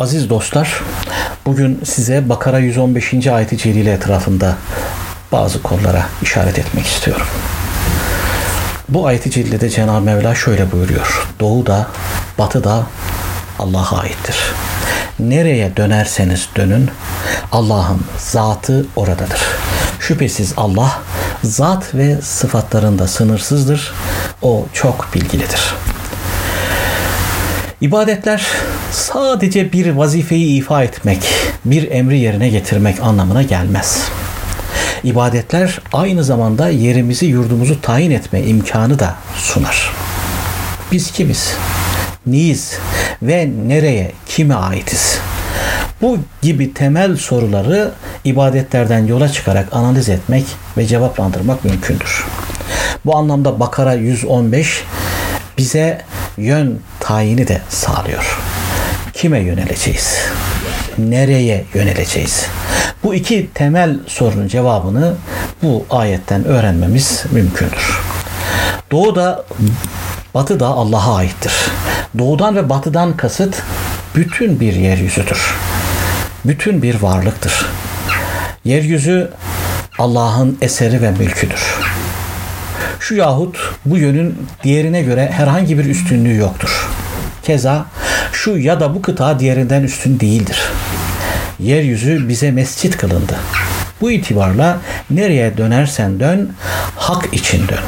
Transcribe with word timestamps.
Aziz 0.00 0.30
dostlar, 0.30 0.82
bugün 1.46 1.80
size 1.84 2.28
Bakara 2.28 2.58
115. 2.58 3.26
ayeti 3.26 3.58
celile 3.58 3.92
etrafında 3.92 4.56
bazı 5.32 5.62
konulara 5.62 6.06
işaret 6.22 6.58
etmek 6.58 6.86
istiyorum. 6.86 7.26
Bu 8.88 9.06
ayeti 9.06 9.30
celilede 9.30 9.70
Cenab-ı 9.70 10.00
Mevla 10.00 10.34
şöyle 10.34 10.72
buyuruyor. 10.72 11.28
Doğu 11.40 11.66
da, 11.66 11.88
batı 12.38 12.64
da 12.64 12.86
Allah'a 13.58 13.98
aittir. 13.98 14.36
Nereye 15.18 15.76
dönerseniz 15.76 16.48
dönün, 16.56 16.90
Allah'ın 17.52 18.00
zatı 18.18 18.86
oradadır. 18.96 19.40
Şüphesiz 20.00 20.54
Allah 20.56 20.98
zat 21.44 21.94
ve 21.94 22.20
sıfatlarında 22.22 23.06
sınırsızdır. 23.06 23.92
O 24.42 24.66
çok 24.72 25.08
bilgilidir. 25.14 25.74
İbadetler 27.80 28.46
sadece 28.92 29.72
bir 29.72 29.90
vazifeyi 29.90 30.58
ifa 30.58 30.82
etmek, 30.82 31.18
bir 31.64 31.90
emri 31.90 32.18
yerine 32.18 32.48
getirmek 32.48 33.00
anlamına 33.00 33.42
gelmez. 33.42 34.08
İbadetler 35.04 35.80
aynı 35.92 36.24
zamanda 36.24 36.68
yerimizi, 36.68 37.26
yurdumuzu 37.26 37.80
tayin 37.80 38.10
etme 38.10 38.42
imkanı 38.42 38.98
da 38.98 39.14
sunar. 39.36 39.92
Biz 40.92 41.10
kimiz? 41.10 41.54
Neyiz? 42.26 42.78
Ve 43.22 43.50
nereye, 43.66 44.12
kime 44.26 44.54
aitiz? 44.54 45.18
Bu 46.02 46.18
gibi 46.42 46.74
temel 46.74 47.16
soruları 47.16 47.90
ibadetlerden 48.24 49.06
yola 49.06 49.28
çıkarak 49.28 49.68
analiz 49.72 50.08
etmek 50.08 50.44
ve 50.76 50.86
cevaplandırmak 50.86 51.64
mümkündür. 51.64 52.26
Bu 53.04 53.16
anlamda 53.16 53.60
Bakara 53.60 53.94
115 53.94 54.84
bize 55.58 56.02
yön 56.36 56.80
tayini 57.00 57.48
de 57.48 57.60
sağlıyor. 57.68 58.49
Kime 59.20 59.38
yöneleceğiz? 59.38 60.18
Nereye 60.98 61.64
yöneleceğiz? 61.74 62.46
Bu 63.02 63.14
iki 63.14 63.50
temel 63.54 63.98
sorunun 64.06 64.48
cevabını 64.48 65.14
bu 65.62 65.86
ayetten 65.90 66.44
öğrenmemiz 66.44 67.24
mümkündür. 67.32 68.00
Doğu 68.90 69.14
da 69.14 69.44
batı 70.34 70.60
da 70.60 70.66
Allah'a 70.66 71.14
aittir. 71.14 71.52
Doğudan 72.18 72.56
ve 72.56 72.68
batıdan 72.68 73.16
kasıt 73.16 73.62
bütün 74.14 74.60
bir 74.60 74.74
yeryüzüdür. 74.74 75.54
Bütün 76.44 76.82
bir 76.82 77.02
varlıktır. 77.02 77.66
Yeryüzü 78.64 79.30
Allah'ın 79.98 80.58
eseri 80.60 81.02
ve 81.02 81.10
mülküdür. 81.10 81.74
Şu 83.00 83.14
yahut 83.14 83.74
bu 83.86 83.98
yönün 83.98 84.46
diğerine 84.62 85.02
göre 85.02 85.30
herhangi 85.32 85.78
bir 85.78 85.84
üstünlüğü 85.84 86.36
yoktur. 86.36 86.88
Keza 87.42 87.86
şu 88.44 88.58
ya 88.58 88.80
da 88.80 88.94
bu 88.94 89.02
kıta 89.02 89.38
diğerinden 89.38 89.82
üstün 89.82 90.20
değildir. 90.20 90.62
Yeryüzü 91.58 92.28
bize 92.28 92.50
mescit 92.50 92.96
kılındı. 92.96 93.36
Bu 94.00 94.10
itibarla 94.10 94.78
nereye 95.10 95.56
dönersen 95.56 96.20
dön, 96.20 96.52
hak 96.96 97.34
için 97.34 97.68
dön. 97.68 97.84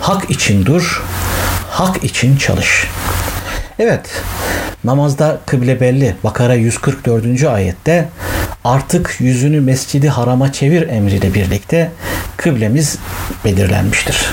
Hak 0.00 0.30
için 0.30 0.66
dur, 0.66 1.02
hak 1.70 2.04
için 2.04 2.36
çalış. 2.36 2.86
Evet, 3.78 4.10
namazda 4.84 5.40
kıble 5.46 5.80
belli. 5.80 6.16
Bakara 6.24 6.54
144. 6.54 7.44
ayette 7.44 8.08
artık 8.64 9.16
yüzünü 9.20 9.60
mescidi 9.60 10.08
harama 10.08 10.52
çevir 10.52 10.88
emriyle 10.88 11.34
birlikte 11.34 11.92
kıblemiz 12.36 12.98
belirlenmiştir. 13.44 14.26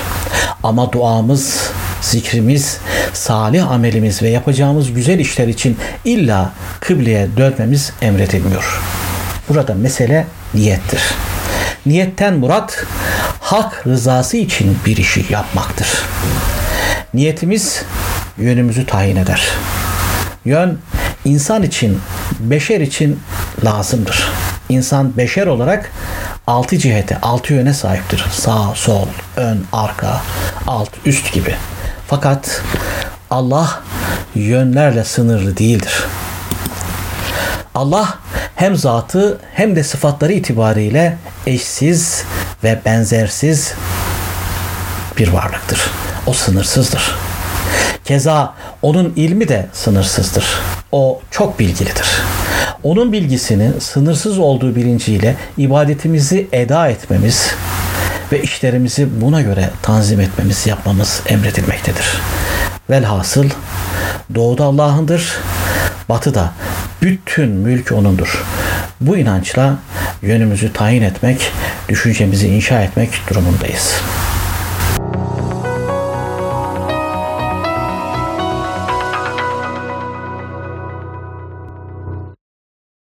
Ama 0.62 0.92
duamız, 0.92 1.70
zikrimiz, 2.00 2.78
salih 3.16 3.70
amelimiz 3.70 4.22
ve 4.22 4.28
yapacağımız 4.28 4.92
güzel 4.92 5.18
işler 5.18 5.48
için 5.48 5.78
illa 6.04 6.52
kıbleye 6.80 7.28
dönmemiz 7.36 7.92
emredilmiyor. 8.02 8.80
Burada 9.48 9.74
mesele 9.74 10.26
niyettir. 10.54 11.00
Niyetten 11.86 12.34
murat 12.34 12.84
hak 13.40 13.86
rızası 13.86 14.36
için 14.36 14.78
bir 14.86 14.96
işi 14.96 15.26
yapmaktır. 15.30 15.88
Niyetimiz 17.14 17.82
yönümüzü 18.38 18.86
tayin 18.86 19.16
eder. 19.16 19.48
Yön 20.44 20.78
insan 21.24 21.62
için, 21.62 21.98
beşer 22.40 22.80
için 22.80 23.20
lazımdır. 23.64 24.32
İnsan 24.68 25.16
beşer 25.16 25.46
olarak 25.46 25.90
altı 26.46 26.78
cihete, 26.78 27.20
altı 27.20 27.52
yöne 27.52 27.74
sahiptir. 27.74 28.24
Sağ, 28.32 28.74
sol, 28.74 29.06
ön, 29.36 29.64
arka, 29.72 30.22
alt, 30.66 30.90
üst 31.04 31.32
gibi. 31.32 31.54
Fakat 32.08 32.62
Allah 33.30 33.82
yönlerle 34.34 35.04
sınırlı 35.04 35.56
değildir. 35.56 36.04
Allah 37.74 38.18
hem 38.54 38.76
zatı 38.76 39.38
hem 39.54 39.76
de 39.76 39.84
sıfatları 39.84 40.32
itibariyle 40.32 41.18
eşsiz 41.46 42.24
ve 42.64 42.80
benzersiz 42.84 43.74
bir 45.18 45.28
varlıktır. 45.28 45.80
O 46.26 46.32
sınırsızdır. 46.32 47.14
Keza 48.04 48.54
onun 48.82 49.12
ilmi 49.16 49.48
de 49.48 49.66
sınırsızdır. 49.72 50.44
O 50.92 51.20
çok 51.30 51.58
bilgilidir. 51.58 52.08
Onun 52.82 53.12
bilgisinin 53.12 53.78
sınırsız 53.78 54.38
olduğu 54.38 54.76
bilinciyle 54.76 55.36
ibadetimizi 55.56 56.48
eda 56.52 56.88
etmemiz 56.88 57.54
ve 58.32 58.42
işlerimizi 58.42 59.20
buna 59.20 59.42
göre 59.42 59.70
tanzim 59.82 60.20
etmemiz, 60.20 60.66
yapmamız 60.66 61.22
emredilmektedir. 61.26 62.20
Velhasıl 62.90 63.50
doğuda 64.34 64.64
Allah'ındır, 64.64 65.38
batıda 66.08 66.52
bütün 67.02 67.48
mülk 67.48 67.92
O'nundur. 67.92 68.44
Bu 69.00 69.16
inançla 69.16 69.78
yönümüzü 70.22 70.72
tayin 70.72 71.02
etmek, 71.02 71.52
düşüncemizi 71.88 72.48
inşa 72.48 72.82
etmek 72.82 73.10
durumundayız. 73.30 74.00